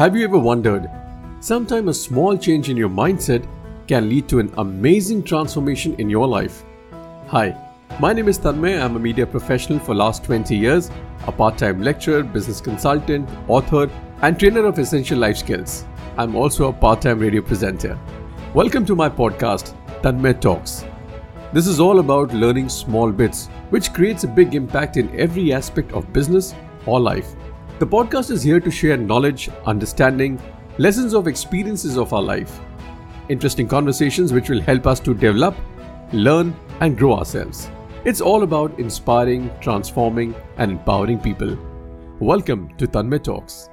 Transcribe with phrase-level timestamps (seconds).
[0.00, 0.90] Have you ever wondered?
[1.40, 3.46] Sometime a small change in your mindset
[3.86, 6.62] can lead to an amazing transformation in your life.
[7.26, 7.54] Hi,
[8.00, 8.82] my name is Tanmay.
[8.82, 10.90] I'm a media professional for last 20 years,
[11.26, 13.90] a part-time lecturer, business consultant, author,
[14.22, 15.84] and trainer of essential life skills.
[16.16, 17.98] I'm also a part-time radio presenter.
[18.54, 20.86] Welcome to my podcast, Tanmay Talks.
[21.52, 25.92] This is all about learning small bits, which creates a big impact in every aspect
[25.92, 26.54] of business
[26.86, 27.34] or life.
[27.80, 30.38] The podcast is here to share knowledge, understanding,
[30.76, 32.60] lessons of experiences of our life,
[33.30, 35.56] interesting conversations which will help us to develop,
[36.12, 37.70] learn, and grow ourselves.
[38.04, 41.56] It's all about inspiring, transforming, and empowering people.
[42.18, 43.70] Welcome to Tanmay Talks.